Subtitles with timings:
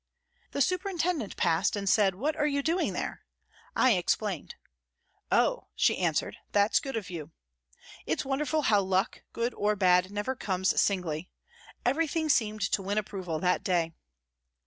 [0.49, 3.21] The superintendent passed and said," What are you doing there?"
[3.85, 4.55] I explained."
[5.31, 7.33] Oh!" she answered," That's good of you."
[8.07, 11.29] It's wonderful how luck, FROM THE CELLS 177 good or bad, never comes singly.
[11.85, 13.93] Everything seemed to win approval that day.